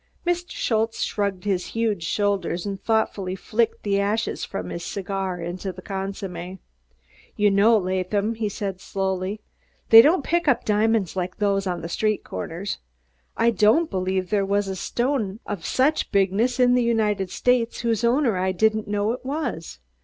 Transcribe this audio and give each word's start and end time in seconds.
Mr. 0.25 0.49
Schultze 0.49 1.03
shrugged 1.03 1.43
his 1.43 1.67
huge 1.77 2.01
shoulders 2.03 2.65
and 2.65 2.81
thoughtfully 2.81 3.35
flicked 3.35 3.83
the 3.83 3.99
ashes 3.99 4.43
from 4.43 4.71
his 4.71 4.83
cigar 4.83 5.39
into 5.39 5.71
the 5.71 5.83
consomme. 5.83 6.57
"You 7.35 7.51
know, 7.51 7.77
Laadham," 7.77 8.33
he 8.33 8.49
said 8.49 8.81
slowly, 8.81 9.41
"dey 9.91 10.01
don't 10.01 10.23
pick 10.23 10.47
up 10.47 10.65
diamonds 10.65 11.15
like 11.15 11.37
dose 11.37 11.67
on 11.67 11.81
der 11.81 11.87
streed 11.87 12.23
gorners. 12.23 12.77
I 13.37 13.51
didn't 13.51 13.91
believe 13.91 14.31
dere 14.31 14.43
vas 14.43 14.67
a 14.67 14.75
stone 14.75 15.39
of 15.45 15.63
so 15.63 15.91
bigness 16.11 16.59
in 16.59 16.73
der 16.73 16.81
Unided 16.81 17.29
States 17.29 17.81
whose 17.81 18.03
owner 18.03 18.35
I 18.37 18.53
didn't 18.53 18.87
know 18.87 19.13
id 19.13 19.19
vas. 19.23 19.77